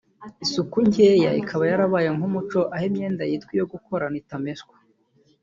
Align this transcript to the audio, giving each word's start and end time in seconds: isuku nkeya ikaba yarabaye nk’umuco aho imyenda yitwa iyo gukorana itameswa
isuku 0.45 0.77
nkeya 0.87 1.31
ikaba 1.41 1.63
yarabaye 1.71 2.09
nk’umuco 2.15 2.59
aho 2.73 2.85
imyenda 2.89 3.23
yitwa 3.29 3.51
iyo 3.55 3.65
gukorana 3.73 4.15
itameswa 4.21 4.75